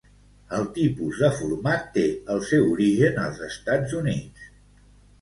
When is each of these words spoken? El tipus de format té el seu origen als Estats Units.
El 0.59 0.63
tipus 0.77 1.19
de 1.25 1.29
format 1.41 1.87
té 1.99 2.07
el 2.37 2.43
seu 2.49 2.75
origen 2.79 3.23
als 3.29 3.47
Estats 3.53 3.99
Units. 4.05 4.53